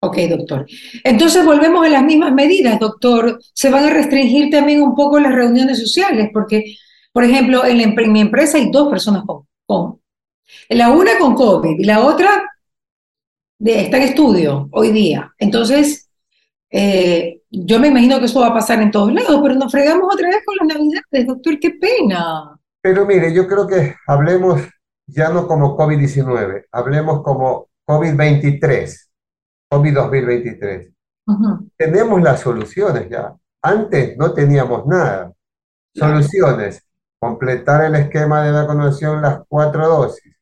Ok, 0.00 0.18
doctor. 0.28 0.66
Entonces 1.02 1.44
volvemos 1.44 1.84
a 1.84 1.88
las 1.88 2.04
mismas 2.04 2.32
medidas, 2.32 2.78
doctor. 2.78 3.38
Se 3.54 3.70
van 3.70 3.84
a 3.84 3.90
restringir 3.90 4.50
también 4.50 4.82
un 4.82 4.94
poco 4.94 5.18
las 5.18 5.34
reuniones 5.34 5.78
sociales, 5.78 6.28
porque, 6.32 6.76
por 7.12 7.24
ejemplo, 7.24 7.64
en, 7.64 7.94
mi 8.12 8.20
empresa 8.20 8.58
hay 8.58 8.70
dos 8.70 8.88
personas 8.88 9.24
con, 9.26 9.46
con, 9.64 10.00
la 10.68 10.90
una 10.90 11.18
con 11.18 11.34
COVID 11.34 11.80
y 11.80 11.84
la 11.84 12.04
otra 12.04 12.42
de, 13.58 13.80
está 13.80 13.96
en 13.96 14.02
estudio 14.02 14.68
hoy 14.72 14.92
día. 14.92 15.32
Entonces, 15.38 16.10
eh, 16.70 17.35
yo 17.50 17.78
me 17.78 17.88
imagino 17.88 18.18
que 18.18 18.26
eso 18.26 18.40
va 18.40 18.48
a 18.48 18.54
pasar 18.54 18.80
en 18.82 18.90
todos 18.90 19.12
lados, 19.12 19.40
pero 19.42 19.54
nos 19.54 19.70
fregamos 19.70 20.12
otra 20.12 20.28
vez 20.28 20.38
con 20.44 20.56
las 20.56 20.76
navidades, 20.76 21.26
doctor, 21.26 21.58
qué 21.60 21.70
pena. 21.70 22.58
Pero 22.80 23.06
mire, 23.06 23.32
yo 23.32 23.46
creo 23.46 23.66
que 23.66 23.94
hablemos 24.06 24.62
ya 25.06 25.28
no 25.28 25.46
como 25.46 25.76
COVID-19, 25.76 26.66
hablemos 26.72 27.22
como 27.22 27.68
COVID-23, 27.86 29.08
COVID-2023. 29.70 30.92
Tenemos 31.76 32.22
las 32.22 32.40
soluciones 32.40 33.08
ya. 33.08 33.34
Antes 33.62 34.16
no 34.16 34.32
teníamos 34.32 34.86
nada. 34.86 35.32
Soluciones, 35.94 36.86
completar 37.18 37.84
el 37.84 37.94
esquema 37.96 38.44
de 38.44 38.52
vacunación, 38.52 39.22
las 39.22 39.40
cuatro 39.48 39.88
dosis. 39.88 40.36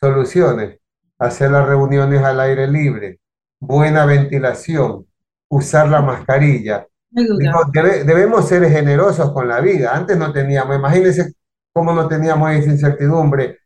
Soluciones, 0.00 0.78
hacer 1.18 1.50
las 1.50 1.66
reuniones 1.66 2.22
al 2.22 2.40
aire 2.40 2.66
libre, 2.66 3.20
buena 3.58 4.06
ventilación, 4.06 5.06
usar 5.50 5.88
la 5.88 6.00
mascarilla. 6.00 6.86
debemos 7.10 8.48
ser 8.48 8.68
generosos 8.70 9.32
con 9.32 9.48
la 9.48 9.60
vida. 9.60 9.94
Antes 9.94 10.16
no 10.16 10.32
teníamos, 10.32 10.76
imagínense 10.76 11.32
cómo 11.72 11.92
no 11.92 12.08
teníamos 12.08 12.50
esa 12.52 12.70
incertidumbre 12.70 13.58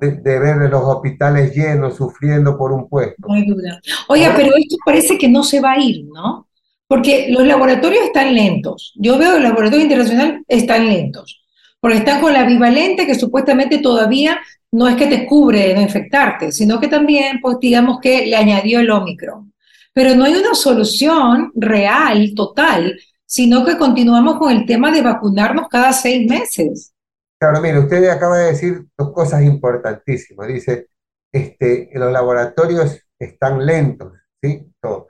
de, 0.00 0.38
ver 0.38 0.70
los 0.70 0.82
hospitales 0.82 1.54
llenos, 1.54 1.96
sufriendo 1.96 2.56
por 2.56 2.72
un 2.72 2.88
puesto. 2.88 3.26
No 3.26 3.34
hay 3.34 3.46
duda. 3.46 3.80
Oiga, 4.08 4.34
pero 4.36 4.54
esto 4.56 4.76
parece 4.84 5.16
que 5.16 5.28
no 5.28 5.42
se 5.42 5.60
va 5.60 5.72
a 5.72 5.78
ir, 5.78 6.04
¿no? 6.12 6.46
Porque 6.86 7.28
los 7.30 7.46
laboratorios 7.46 8.04
están 8.04 8.34
lentos. 8.34 8.92
Yo 8.96 9.16
veo 9.16 9.36
el 9.36 9.42
laboratorio 9.42 9.82
internacional 9.82 10.44
están 10.48 10.86
lentos. 10.86 11.42
Porque 11.80 11.98
están 11.98 12.20
con 12.20 12.34
la 12.34 12.44
bivalente 12.44 13.06
que 13.06 13.14
supuestamente 13.14 13.78
todavía 13.78 14.38
no 14.72 14.86
es 14.86 14.96
que 14.96 15.06
te 15.06 15.24
cubre 15.24 15.68
de 15.68 15.74
no 15.74 15.80
infectarte, 15.80 16.52
sino 16.52 16.78
que 16.78 16.88
también, 16.88 17.40
pues 17.40 17.56
digamos 17.58 18.00
que 18.00 18.26
le 18.26 18.36
añadió 18.36 18.80
el 18.80 18.90
Omicron. 18.90 19.50
Pero 19.92 20.14
no 20.14 20.24
hay 20.24 20.34
una 20.34 20.54
solución 20.54 21.50
real, 21.54 22.32
total, 22.36 22.98
sino 23.26 23.64
que 23.64 23.76
continuamos 23.76 24.38
con 24.38 24.52
el 24.52 24.66
tema 24.66 24.92
de 24.92 25.02
vacunarnos 25.02 25.68
cada 25.68 25.92
seis 25.92 26.28
meses. 26.28 26.92
Claro, 27.40 27.60
mire, 27.60 27.78
usted 27.78 28.08
acaba 28.08 28.38
de 28.38 28.46
decir 28.52 28.86
dos 28.98 29.12
cosas 29.12 29.42
importantísimas. 29.42 30.48
Dice, 30.48 30.88
este, 31.32 31.90
los 31.94 32.12
laboratorios 32.12 33.00
están 33.18 33.64
lentos, 33.64 34.12
¿sí? 34.42 34.70
Todo. 34.80 35.08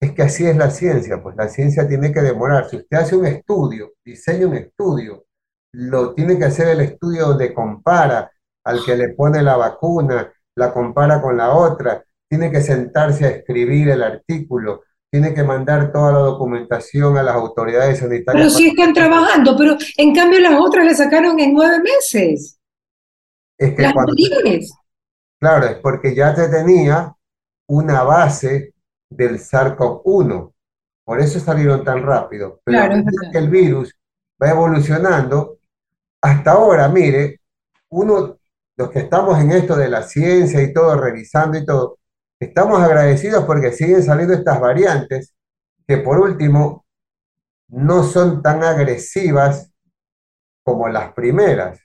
Es 0.00 0.12
que 0.12 0.22
así 0.22 0.46
es 0.46 0.56
la 0.56 0.70
ciencia, 0.70 1.22
pues 1.22 1.36
la 1.36 1.48
ciencia 1.48 1.88
tiene 1.88 2.12
que 2.12 2.20
demorar. 2.20 2.68
Si 2.68 2.76
usted 2.76 2.96
hace 2.96 3.16
un 3.16 3.26
estudio, 3.26 3.94
diseña 4.04 4.46
un 4.46 4.56
estudio, 4.56 5.24
lo 5.72 6.14
tiene 6.14 6.38
que 6.38 6.44
hacer 6.44 6.68
el 6.68 6.80
estudio 6.80 7.28
donde 7.28 7.54
compara 7.54 8.30
al 8.64 8.84
que 8.84 8.96
le 8.96 9.10
pone 9.10 9.42
la 9.42 9.56
vacuna, 9.56 10.32
la 10.56 10.72
compara 10.72 11.20
con 11.22 11.36
la 11.36 11.54
otra, 11.54 12.04
tiene 12.36 12.52
que 12.52 12.60
sentarse 12.60 13.24
a 13.24 13.30
escribir 13.30 13.88
el 13.88 14.02
artículo, 14.02 14.82
tiene 15.10 15.32
que 15.32 15.42
mandar 15.42 15.90
toda 15.90 16.12
la 16.12 16.18
documentación 16.18 17.16
a 17.16 17.22
las 17.22 17.34
autoridades 17.34 18.00
sanitarias. 18.00 18.46
Pero 18.46 18.50
sí 18.50 18.68
están 18.68 18.92
trabajando, 18.92 19.56
pero 19.56 19.76
en 19.96 20.14
cambio 20.14 20.40
las 20.40 20.60
otras 20.60 20.84
le 20.84 20.94
sacaron 20.94 21.40
en 21.40 21.54
nueve 21.54 21.78
meses. 21.82 22.58
Es 23.58 23.74
que 23.74 23.90
cuando, 23.90 24.12
Claro, 25.40 25.66
es 25.66 25.76
porque 25.76 26.14
ya 26.14 26.34
te 26.34 26.48
tenía 26.48 27.14
una 27.68 28.02
base 28.02 28.74
del 29.08 29.38
SARS-CoV-1. 29.38 30.52
Por 31.04 31.20
eso 31.20 31.40
salieron 31.40 31.84
tan 31.84 32.02
rápido. 32.02 32.60
Pero 32.64 32.78
claro, 32.78 32.96
es 32.96 33.30
que 33.32 33.38
el 33.38 33.48
virus 33.48 33.94
va 34.42 34.50
evolucionando. 34.50 35.58
Hasta 36.20 36.52
ahora, 36.52 36.88
mire, 36.88 37.40
uno, 37.90 38.38
los 38.76 38.90
que 38.90 38.98
estamos 38.98 39.40
en 39.40 39.52
esto 39.52 39.74
de 39.74 39.88
la 39.88 40.02
ciencia 40.02 40.62
y 40.62 40.72
todo, 40.74 40.96
revisando 40.96 41.56
y 41.56 41.64
todo, 41.64 41.98
Estamos 42.38 42.80
agradecidos 42.80 43.44
porque 43.44 43.72
siguen 43.72 44.02
saliendo 44.02 44.34
estas 44.34 44.60
variantes 44.60 45.34
que 45.86 45.98
por 45.98 46.18
último 46.18 46.84
no 47.68 48.02
son 48.02 48.42
tan 48.42 48.62
agresivas 48.62 49.72
como 50.62 50.88
las 50.88 51.12
primeras. 51.12 51.80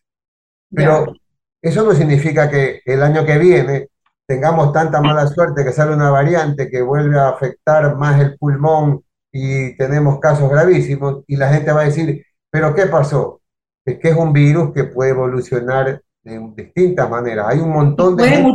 Pero 0.69 1.13
eso 1.61 1.83
no 1.83 1.93
significa 1.93 2.49
que 2.49 2.81
el 2.85 3.03
año 3.03 3.25
que 3.25 3.37
viene 3.37 3.89
tengamos 4.25 4.71
tanta 4.71 5.01
mala 5.01 5.27
suerte 5.27 5.63
que 5.63 5.71
sale 5.71 5.93
una 5.93 6.09
variante 6.09 6.69
que 6.69 6.81
vuelve 6.81 7.19
a 7.19 7.29
afectar 7.29 7.95
más 7.97 8.19
el 8.19 8.37
pulmón 8.37 9.03
y 9.31 9.75
tenemos 9.77 10.19
casos 10.19 10.49
gravísimos 10.49 11.23
y 11.27 11.37
la 11.37 11.49
gente 11.49 11.71
va 11.71 11.81
a 11.81 11.85
decir, 11.85 12.25
pero 12.49 12.73
¿qué 12.73 12.87
pasó? 12.87 13.41
Es 13.85 13.99
que 13.99 14.09
es 14.09 14.15
un 14.15 14.33
virus 14.33 14.73
que 14.73 14.85
puede 14.85 15.11
evolucionar 15.11 16.01
de 16.23 16.53
distintas 16.55 17.09
maneras. 17.09 17.47
Hay 17.49 17.59
un 17.59 17.69
montón 17.69 18.15
de... 18.15 18.45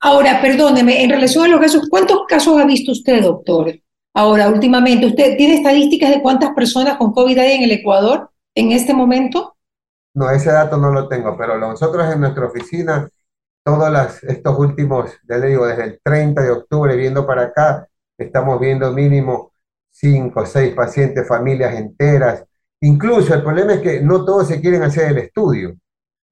Ahora, 0.00 0.40
perdóneme, 0.40 1.02
en 1.02 1.10
relación 1.10 1.44
a 1.44 1.48
los 1.48 1.60
casos, 1.60 1.88
¿cuántos 1.90 2.20
casos 2.28 2.60
ha 2.60 2.64
visto 2.64 2.92
usted, 2.92 3.22
doctor? 3.22 3.72
Ahora, 4.14 4.48
últimamente, 4.48 5.06
¿usted 5.06 5.36
tiene 5.36 5.54
estadísticas 5.54 6.10
de 6.10 6.22
cuántas 6.22 6.50
personas 6.54 6.96
con 6.96 7.12
COVID 7.12 7.38
hay 7.38 7.56
en 7.56 7.62
el 7.64 7.72
Ecuador 7.72 8.30
en 8.54 8.72
este 8.72 8.94
momento? 8.94 9.56
No, 10.14 10.30
ese 10.30 10.50
dato 10.50 10.76
no 10.76 10.92
lo 10.92 11.08
tengo, 11.08 11.36
pero 11.36 11.58
nosotros 11.58 12.12
en 12.12 12.20
nuestra 12.20 12.46
oficina, 12.46 13.08
todos 13.64 14.22
estos 14.24 14.58
últimos, 14.58 15.10
ya 15.28 15.36
le 15.36 15.48
digo, 15.48 15.66
desde 15.66 15.84
el 15.84 16.00
30 16.02 16.42
de 16.42 16.50
octubre 16.50 16.96
viendo 16.96 17.26
para 17.26 17.42
acá, 17.42 17.88
estamos 18.16 18.58
viendo 18.60 18.92
mínimo 18.92 19.52
5, 19.90 20.46
6 20.46 20.74
pacientes, 20.74 21.26
familias 21.26 21.74
enteras. 21.74 22.44
Incluso 22.80 23.34
el 23.34 23.42
problema 23.42 23.74
es 23.74 23.80
que 23.80 24.00
no 24.00 24.24
todos 24.24 24.46
se 24.48 24.60
quieren 24.60 24.82
hacer 24.82 25.10
el 25.10 25.18
estudio. 25.18 25.76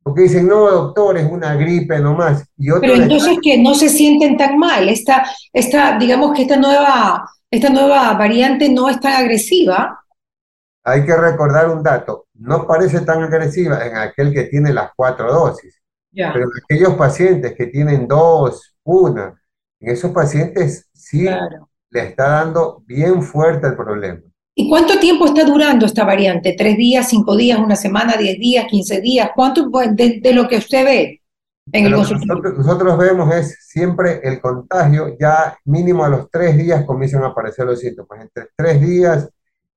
Porque 0.06 0.22
dicen, 0.22 0.46
no, 0.46 0.70
doctor, 0.70 1.18
es 1.18 1.28
una 1.28 1.56
gripe 1.56 1.98
nomás. 1.98 2.44
Y 2.56 2.70
Pero 2.80 2.94
entonces 2.94 3.38
que 3.42 3.60
no 3.60 3.74
se 3.74 3.88
sienten 3.88 4.36
tan 4.36 4.56
mal. 4.56 4.88
Esta, 4.88 5.26
esta, 5.52 5.98
digamos 5.98 6.32
que 6.32 6.42
esta 6.42 6.56
nueva, 6.56 7.28
esta 7.50 7.70
nueva 7.70 8.12
variante 8.12 8.68
no 8.68 8.88
es 8.88 9.00
tan 9.00 9.14
agresiva. 9.14 9.98
Hay 10.84 11.04
que 11.04 11.16
recordar 11.16 11.68
un 11.68 11.82
dato. 11.82 12.28
No 12.34 12.68
parece 12.68 13.00
tan 13.00 13.24
agresiva 13.24 13.84
en 13.84 13.96
aquel 13.96 14.32
que 14.32 14.44
tiene 14.44 14.72
las 14.72 14.90
cuatro 14.94 15.26
dosis. 15.32 15.82
Pero 16.12 16.38
en 16.38 16.50
aquellos 16.62 16.94
pacientes 16.94 17.54
que 17.56 17.66
tienen 17.66 18.06
dos, 18.06 18.76
una, 18.84 19.34
en 19.80 19.90
esos 19.90 20.12
pacientes 20.12 20.88
sí 20.94 21.26
le 21.90 22.00
está 22.00 22.28
dando 22.28 22.80
bien 22.86 23.24
fuerte 23.24 23.66
el 23.66 23.74
problema. 23.74 24.20
¿Y 24.58 24.70
cuánto 24.70 24.98
tiempo 24.98 25.26
está 25.26 25.44
durando 25.44 25.84
esta 25.84 26.04
variante? 26.04 26.54
¿Tres 26.56 26.78
días, 26.78 27.10
cinco 27.10 27.36
días, 27.36 27.58
una 27.58 27.76
semana, 27.76 28.16
diez 28.16 28.38
días, 28.38 28.66
quince 28.66 29.02
días? 29.02 29.30
¿Cuánto 29.36 29.68
de, 29.68 30.18
de 30.18 30.32
lo 30.32 30.48
que 30.48 30.56
usted 30.56 30.82
ve 30.82 31.22
en 31.70 31.84
el 31.84 31.94
consultorio? 31.94 32.54
Nosotros, 32.54 32.96
vemos 32.96 33.34
es 33.34 33.58
siempre 33.68 34.18
el 34.24 34.40
contagio, 34.40 35.14
ya 35.20 35.58
mínimo 35.66 36.06
a 36.06 36.08
los 36.08 36.30
tres 36.30 36.56
días 36.56 36.86
comienzan 36.86 37.22
a 37.24 37.26
aparecer 37.26 37.66
los 37.66 37.80
síntomas, 37.80 38.22
entre 38.22 38.48
tres 38.56 38.80
días 38.80 39.28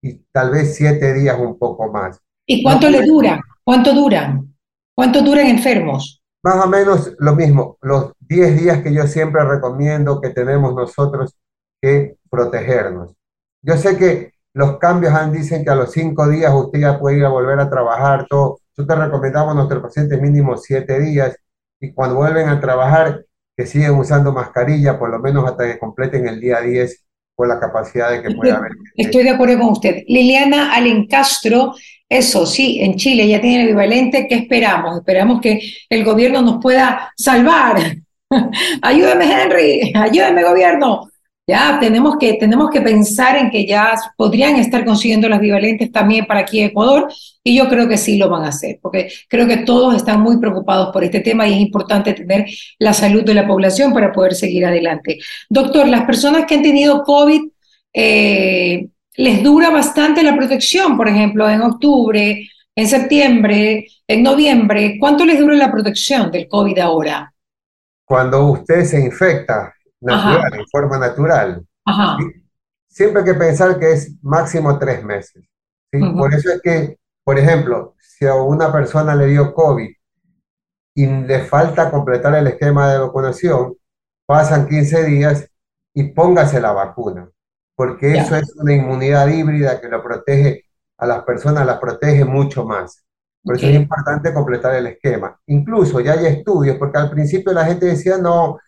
y 0.02 0.14
tal 0.32 0.52
vez 0.52 0.74
siete 0.76 1.14
días 1.14 1.38
un 1.38 1.60
poco 1.60 1.92
más. 1.92 2.18
¿Y 2.46 2.64
cuánto 2.64 2.90
le 2.90 3.06
dura? 3.06 3.42
¿Cuánto 3.66 3.94
duran? 3.94 4.56
¿Cuánto 4.96 5.22
duran 5.22 5.48
enfermos? 5.48 6.24
Más 6.42 6.66
o 6.66 6.70
menos 6.70 7.16
lo 7.20 7.36
mismo, 7.36 7.78
los 7.82 8.14
diez 8.18 8.58
días 8.58 8.82
que 8.82 8.94
yo 8.94 9.06
siempre 9.08 9.44
recomiendo 9.44 10.22
que 10.22 10.30
tenemos 10.30 10.74
nosotros 10.74 11.36
que 11.82 12.16
protegernos. 12.30 13.14
Yo 13.62 13.76
sé 13.76 13.98
que 13.98 14.39
los 14.54 14.78
cambios 14.78 15.14
han, 15.14 15.32
dicen 15.32 15.64
que 15.64 15.70
a 15.70 15.76
los 15.76 15.92
cinco 15.92 16.28
días 16.28 16.52
usted 16.54 16.80
ya 16.80 17.00
puede 17.00 17.18
ir 17.18 17.26
a 17.26 17.30
volver 17.30 17.60
a 17.60 17.70
trabajar. 17.70 18.26
Todo. 18.30 18.60
Nosotros 18.76 19.06
recomendamos 19.06 19.52
a 19.52 19.56
nuestros 19.56 19.84
pacientes 19.84 20.22
mínimo 20.22 20.58
siete 20.58 21.00
días 21.00 21.36
y 21.80 21.92
cuando 21.94 22.16
vuelven 22.16 22.50
a 22.50 22.60
trabajar 22.60 23.26
que 23.56 23.66
siguen 23.66 23.92
usando 23.92 24.32
mascarilla 24.32 24.98
por 24.98 25.10
lo 25.10 25.20
menos 25.20 25.46
hasta 25.46 25.66
que 25.66 25.80
completen 25.80 26.28
el 26.28 26.40
día 26.40 26.62
10 26.62 27.06
con 27.36 27.48
la 27.48 27.60
capacidad 27.60 28.12
de 28.12 28.22
que 28.22 28.36
pueda 28.36 28.58
haber. 28.58 28.72
Estoy 28.96 29.24
de 29.24 29.30
acuerdo 29.32 29.60
con 29.60 29.70
usted. 29.70 30.04
Liliana 30.08 30.74
Alencastro, 30.74 31.74
eso 32.08 32.46
sí, 32.46 32.80
en 32.82 32.96
Chile 32.96 33.28
ya 33.28 33.40
tiene 33.40 33.62
el 33.62 33.68
equivalente. 33.68 34.28
¿Qué 34.28 34.36
esperamos? 34.36 34.98
Esperamos 34.98 35.42
que 35.42 35.62
el 35.90 36.04
gobierno 36.04 36.42
nos 36.42 36.62
pueda 36.62 37.14
salvar. 37.16 37.78
ayúdame, 38.82 39.26
Henry, 39.32 39.94
ayúdame, 39.96 40.44
gobierno. 40.44 41.10
Ya 41.50 41.80
tenemos 41.80 42.18
que, 42.20 42.34
tenemos 42.34 42.70
que 42.70 42.80
pensar 42.80 43.36
en 43.36 43.50
que 43.50 43.66
ya 43.66 43.96
podrían 44.16 44.58
estar 44.58 44.86
consiguiendo 44.86 45.28
las 45.28 45.40
bivalentes 45.40 45.92
también 45.92 46.28
para 46.28 46.42
aquí 46.42 46.60
en 46.60 46.68
Ecuador 46.68 47.12
y 47.44 47.58
yo 47.58 47.68
creo 47.68 47.88
que 47.88 47.98
sí 47.98 48.20
lo 48.20 48.30
van 48.30 48.44
a 48.44 48.50
hacer, 48.50 48.78
porque 48.80 49.10
creo 49.28 49.48
que 49.48 49.58
todos 49.58 49.96
están 49.96 50.22
muy 50.22 50.40
preocupados 50.40 50.94
por 50.94 51.04
este 51.04 51.22
tema 51.22 51.48
y 51.48 51.54
es 51.56 51.60
importante 51.60 52.14
tener 52.14 52.46
la 52.78 52.94
salud 52.94 53.24
de 53.24 53.34
la 53.34 53.48
población 53.48 53.94
para 53.94 54.12
poder 54.12 54.36
seguir 54.36 54.64
adelante. 54.64 55.18
Doctor, 55.50 55.88
las 55.88 56.06
personas 56.06 56.46
que 56.46 56.54
han 56.54 56.62
tenido 56.62 57.02
COVID, 57.02 57.42
eh, 57.96 58.88
les 59.18 59.42
dura 59.42 59.72
bastante 59.72 60.22
la 60.22 60.36
protección, 60.36 60.96
por 60.98 61.08
ejemplo, 61.08 61.50
en 61.50 61.62
octubre, 61.62 62.48
en 62.76 62.88
septiembre, 62.88 63.88
en 64.08 64.22
noviembre, 64.22 64.98
¿cuánto 65.00 65.26
les 65.26 65.40
dura 65.40 65.56
la 65.56 65.72
protección 65.72 66.30
del 66.30 66.48
COVID 66.48 66.78
ahora? 66.78 67.34
Cuando 68.06 68.52
usted 68.52 68.84
se 68.86 69.00
infecta 69.00 69.74
natural, 70.02 70.54
en 70.54 70.68
forma 70.68 70.98
natural, 70.98 71.66
siempre 72.88 73.22
hay 73.22 73.26
que 73.26 73.34
pensar 73.34 73.80
que 73.80 73.92
es 73.92 74.16
máximo 74.22 74.78
tres 74.78 75.04
meses. 75.04 75.46
Por 75.92 76.34
eso 76.34 76.52
es 76.52 76.62
que, 76.62 76.98
por 77.24 77.38
ejemplo, 77.38 77.96
si 78.00 78.26
a 78.26 78.36
una 78.36 78.72
persona 78.72 79.16
le 79.16 79.28
dio 79.28 79.54
COVID 79.54 79.90
y 80.96 81.06
le 81.06 81.40
falta 81.46 81.90
completar 81.90 82.36
el 82.36 82.48
esquema 82.48 82.92
de 82.92 83.00
vacunación, 83.00 83.76
pasan 84.26 84.68
15 84.68 85.04
días 85.06 85.50
y 85.94 86.04
póngase 86.04 86.62
la 86.62 86.72
vacuna 86.72 87.30
porque 87.80 88.12
eso 88.12 88.36
es 88.36 88.54
una 88.58 88.74
inmunidad 88.74 89.30
híbrida 89.30 89.80
que 89.80 89.88
lo 89.88 90.04
protege 90.04 90.66
a 90.98 91.08
las 91.08 91.24
personas, 91.24 91.66
las 91.66 91.80
protege 91.80 92.26
mucho 92.26 92.66
más. 92.66 93.06
Por 93.42 93.56
eso 93.56 93.68
es 93.68 93.76
importante 93.76 94.34
completar 94.34 94.76
el 94.76 94.88
esquema. 94.88 95.40
Incluso 95.48 96.02
ya 96.02 96.12
hay 96.12 96.26
estudios, 96.26 96.76
porque 96.76 96.98
al 96.98 97.10
principio 97.10 97.54
la 97.54 97.64
gente 97.64 97.86
decía, 97.86 98.18
no, 98.18 98.60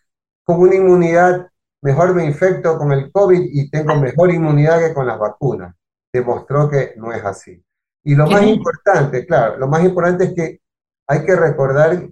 con 0.52 0.68
una 0.68 0.76
inmunidad, 0.76 1.48
mejor 1.82 2.14
me 2.14 2.24
infecto 2.24 2.78
con 2.78 2.92
el 2.92 3.10
COVID 3.10 3.40
y 3.52 3.70
tengo 3.70 3.96
mejor 3.96 4.32
inmunidad 4.32 4.80
que 4.80 4.94
con 4.94 5.06
las 5.06 5.18
vacunas. 5.18 5.74
Demostró 6.12 6.68
que 6.68 6.94
no 6.96 7.12
es 7.12 7.24
así. 7.24 7.62
Y 8.04 8.14
lo 8.14 8.26
más 8.26 8.42
importante, 8.42 9.26
claro, 9.26 9.56
lo 9.58 9.68
más 9.68 9.84
importante 9.84 10.24
es 10.24 10.34
que 10.34 10.60
hay 11.08 11.24
que 11.24 11.36
recordar 11.36 12.08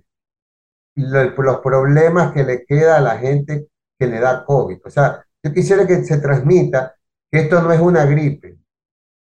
los 0.97 1.61
problemas 1.61 2.33
que 2.33 2.45
le 2.45 2.65
queda 2.65 2.97
a 2.97 3.01
la 3.01 3.19
gente 3.19 3.69
que 3.99 4.07
le 4.07 4.21
da 4.21 4.45
COVID. 4.45 4.79
O 4.85 4.91
sea, 4.91 5.25
yo 5.43 5.53
quisiera 5.53 5.87
que 5.87 6.05
se 6.05 6.19
transmita 6.19 6.95
que 7.31 7.41
esto 7.41 7.61
no 7.63 7.73
es 7.73 7.81
una 7.81 8.05
gripe, 8.05 8.59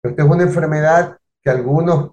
esto 0.03 0.23
es 0.23 0.29
una 0.29 0.43
enfermedad 0.43 1.17
que 1.43 1.49
a 1.49 1.53
algunos, 1.53 2.11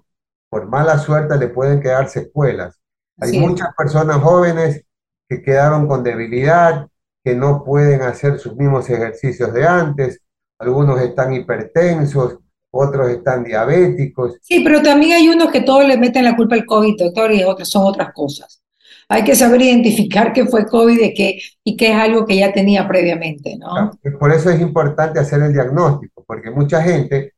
por 0.49 0.67
mala 0.67 0.97
suerte, 0.97 1.37
le 1.37 1.49
pueden 1.49 1.81
quedar 1.81 2.09
secuelas. 2.09 2.79
Hay 3.19 3.39
muchas 3.39 3.73
personas 3.75 4.17
jóvenes 4.17 4.83
que 5.29 5.41
quedaron 5.41 5.87
con 5.87 6.03
debilidad, 6.03 6.87
que 7.25 7.35
no 7.35 7.63
pueden 7.63 8.03
hacer 8.03 8.39
sus 8.39 8.55
mismos 8.55 8.89
ejercicios 8.89 9.51
de 9.51 9.67
antes, 9.67 10.21
algunos 10.59 11.01
están 11.01 11.33
hipertensos, 11.33 12.37
otros 12.71 13.09
están 13.09 13.43
diabéticos. 13.43 14.37
Sí, 14.41 14.61
pero 14.63 14.81
también 14.81 15.17
hay 15.17 15.27
unos 15.27 15.51
que 15.51 15.61
todos 15.61 15.85
le 15.85 15.97
meten 15.97 16.23
la 16.23 16.37
culpa 16.37 16.55
al 16.55 16.65
COVID, 16.65 16.97
doctor, 16.97 17.33
y 17.33 17.43
otros 17.43 17.69
son 17.69 17.85
otras 17.85 18.13
cosas 18.13 18.61
hay 19.07 19.23
que 19.23 19.35
saber 19.35 19.61
identificar 19.61 20.33
qué 20.33 20.45
fue 20.45 20.65
COVID 20.65 20.99
y 20.99 21.13
qué, 21.13 21.39
y 21.63 21.77
qué 21.77 21.91
es 21.91 21.95
algo 21.95 22.25
que 22.25 22.37
ya 22.37 22.51
tenía 22.51 22.87
previamente, 22.87 23.57
¿no? 23.57 23.91
por 24.19 24.31
eso 24.31 24.49
es 24.49 24.59
importante 24.59 25.19
hacer 25.19 25.41
el 25.41 25.53
diagnóstico, 25.53 26.23
porque 26.25 26.49
mucha 26.49 26.81
gente 26.81 27.33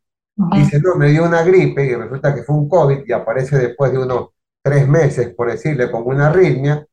dice, 0.54 0.80
no, 0.80 0.96
me 0.96 1.10
dio 1.10 1.26
una 1.26 1.44
gripe 1.44 1.86
y 1.86 1.96
resulta 1.96 2.34
que 2.34 2.44
fue 2.44 2.56
un 2.56 2.70
COVID 2.70 3.00
y 3.06 3.12
aparece 3.12 3.58
después 3.58 3.92
de 3.92 4.00
unos 4.00 4.30
tres 4.62 4.88
meses, 4.88 5.34
por 5.36 5.52
decirle, 5.52 5.92
con 5.92 6.04
una 6.06 6.28
arritmia, 6.28 6.86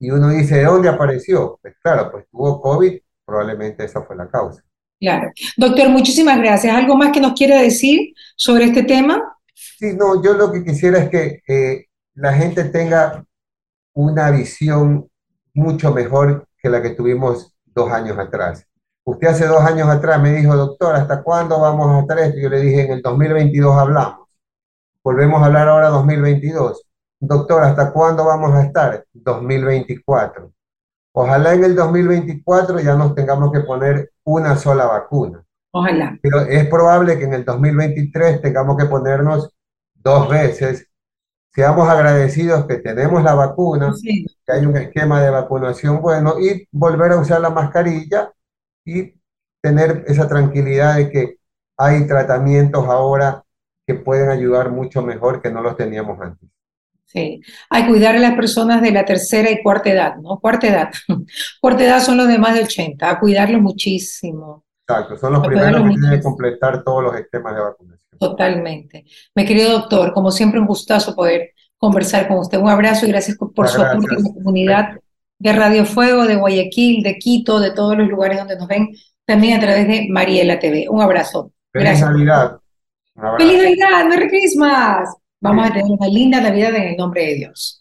y 0.00 0.10
uno 0.10 0.30
dice, 0.30 0.56
¿de 0.56 0.64
dónde 0.64 0.88
apareció? 0.88 1.58
Pues 1.60 1.74
claro, 1.80 2.10
pues 2.10 2.24
tuvo 2.30 2.60
COVID, 2.60 2.98
probablemente 3.24 3.84
esa 3.84 4.02
fue 4.02 4.16
la 4.16 4.28
causa. 4.28 4.62
Claro. 4.98 5.30
Doctor, 5.56 5.88
muchísimas 5.90 6.38
gracias. 6.38 6.74
¿Algo 6.74 6.96
más 6.96 7.12
que 7.12 7.20
nos 7.20 7.34
quiera 7.34 7.60
decir 7.60 8.14
sobre 8.34 8.64
este 8.64 8.82
tema? 8.82 9.36
Sí, 9.54 9.94
no, 9.96 10.22
yo 10.22 10.32
lo 10.34 10.50
que 10.50 10.64
quisiera 10.64 10.98
es 10.98 11.10
que 11.10 11.42
eh, 11.46 11.86
la 12.14 12.32
gente 12.32 12.64
tenga 12.64 13.24
una 13.94 14.30
visión 14.30 15.08
mucho 15.54 15.92
mejor 15.92 16.46
que 16.58 16.70
la 16.70 16.82
que 16.82 16.90
tuvimos 16.90 17.54
dos 17.66 17.92
años 17.92 18.18
atrás. 18.18 18.66
Usted 19.04 19.28
hace 19.28 19.46
dos 19.46 19.60
años 19.60 19.88
atrás 19.88 20.20
me 20.20 20.32
dijo, 20.32 20.56
doctor, 20.56 20.94
¿hasta 20.94 21.22
cuándo 21.22 21.60
vamos 21.60 21.90
a 21.90 22.00
estar 22.00 22.18
esto? 22.18 22.38
Yo 22.38 22.48
le 22.48 22.60
dije, 22.60 22.82
en 22.82 22.92
el 22.92 23.02
2022 23.02 23.76
hablamos. 23.76 24.28
Volvemos 25.04 25.42
a 25.42 25.46
hablar 25.46 25.68
ahora 25.68 25.88
2022. 25.88 26.89
Doctor, 27.20 27.62
¿hasta 27.62 27.92
cuándo 27.92 28.24
vamos 28.24 28.54
a 28.54 28.62
estar? 28.62 29.04
2024. 29.12 30.52
Ojalá 31.12 31.54
en 31.54 31.64
el 31.64 31.76
2024 31.76 32.80
ya 32.80 32.94
nos 32.96 33.14
tengamos 33.14 33.52
que 33.52 33.60
poner 33.60 34.12
una 34.24 34.56
sola 34.56 34.86
vacuna. 34.86 35.44
Ojalá. 35.72 36.18
Pero 36.22 36.40
es 36.40 36.66
probable 36.68 37.18
que 37.18 37.24
en 37.24 37.34
el 37.34 37.44
2023 37.44 38.40
tengamos 38.40 38.76
que 38.76 38.86
ponernos 38.86 39.54
dos 39.94 40.28
veces 40.28 40.90
seamos 41.52 41.88
agradecidos 41.88 42.66
que 42.66 42.76
tenemos 42.76 43.22
la 43.22 43.34
vacuna, 43.34 43.92
que 44.02 44.52
hay 44.52 44.64
un 44.64 44.76
esquema 44.76 45.20
de 45.20 45.30
vacunación 45.30 46.00
bueno 46.00 46.38
y 46.40 46.66
volver 46.70 47.12
a 47.12 47.18
usar 47.18 47.40
la 47.40 47.50
mascarilla 47.50 48.32
y 48.84 49.14
tener 49.60 50.04
esa 50.06 50.28
tranquilidad 50.28 50.96
de 50.96 51.10
que 51.10 51.36
hay 51.76 52.06
tratamientos 52.06 52.86
ahora 52.86 53.44
que 53.86 53.94
pueden 53.94 54.30
ayudar 54.30 54.70
mucho 54.70 55.02
mejor 55.02 55.42
que 55.42 55.50
no 55.50 55.60
los 55.60 55.76
teníamos 55.76 56.20
antes. 56.20 56.48
Sí, 57.12 57.40
hay 57.68 57.88
cuidar 57.88 58.14
a 58.14 58.20
las 58.20 58.34
personas 58.36 58.80
de 58.82 58.92
la 58.92 59.04
tercera 59.04 59.50
y 59.50 59.60
cuarta 59.64 59.90
edad, 59.90 60.16
¿no? 60.18 60.38
Cuarta 60.38 60.68
edad. 60.68 60.90
cuarta 61.60 61.84
edad 61.84 62.00
son 62.00 62.16
los 62.16 62.28
de 62.28 62.38
más 62.38 62.54
de 62.54 62.62
80, 62.62 63.10
a 63.10 63.18
cuidarlos 63.18 63.60
muchísimo. 63.60 64.64
Exacto, 64.86 65.16
son 65.16 65.32
los 65.32 65.44
primeros 65.44 65.82
que 65.82 65.88
tienen 65.88 66.10
que 66.10 66.22
completar 66.22 66.84
todos 66.84 67.02
los 67.02 67.16
esquemas 67.16 67.56
de 67.56 67.60
vacunación. 67.62 68.10
Totalmente. 68.16 69.06
Mi 69.34 69.44
querido 69.44 69.72
doctor, 69.72 70.12
como 70.12 70.30
siempre, 70.30 70.60
un 70.60 70.66
gustazo 70.66 71.16
poder 71.16 71.50
conversar 71.78 72.28
con 72.28 72.38
usted. 72.38 72.58
Un 72.58 72.68
abrazo 72.68 73.06
y 73.06 73.08
gracias 73.08 73.36
por 73.36 73.66
su 73.66 73.82
aporte 73.82 74.14
en 74.14 74.22
la 74.22 74.30
comunidad 74.32 75.00
de 75.38 75.52
Radio 75.52 75.84
Fuego, 75.84 76.26
de 76.26 76.36
Guayaquil, 76.36 77.02
de 77.02 77.18
Quito, 77.18 77.58
de 77.58 77.72
todos 77.72 77.96
los 77.96 78.08
lugares 78.08 78.38
donde 78.38 78.56
nos 78.56 78.68
ven, 78.68 78.90
también 79.24 79.56
a 79.56 79.60
través 79.60 79.88
de 79.88 80.06
Mariela 80.10 80.60
TV. 80.60 80.86
Un 80.88 81.02
abrazo. 81.02 81.50
Feliz 81.72 82.00
Navidad. 82.02 82.60
Feliz 83.36 83.58
Navidad, 83.58 84.04
Merry 84.08 84.28
Christmas. 84.28 85.08
Vamos 85.40 85.66
a 85.68 85.72
tener 85.72 85.90
una 85.90 86.06
linda 86.08 86.40
Navidad 86.40 86.74
en 86.76 86.82
el 86.88 86.96
nombre 86.96 87.26
de 87.26 87.34
Dios. 87.34 87.79